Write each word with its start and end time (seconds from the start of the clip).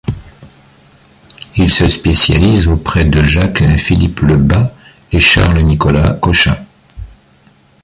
Il 1.57 1.69
se 1.69 1.87
spécialise 1.87 2.67
auprès 2.67 3.05
de 3.05 3.21
Jacques-Philippe 3.21 4.21
Le 4.21 4.35
Bas 4.35 4.73
et 5.11 5.19
Charles-Nicolas 5.19 6.13
Cochin. 6.15 6.57